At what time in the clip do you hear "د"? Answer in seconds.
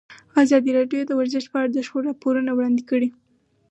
1.07-1.11, 1.73-1.77